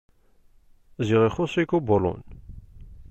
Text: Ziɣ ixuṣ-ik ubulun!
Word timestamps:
Ziɣ 1.07 1.21
ixuṣ-ik 1.25 1.71
ubulun! 1.77 2.21